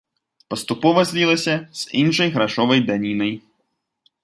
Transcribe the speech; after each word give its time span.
Паступова 0.53 1.03
злілася 1.09 1.55
з 1.83 1.85
іншай 2.01 2.33
грашовай 2.39 2.85
данінай. 2.91 3.33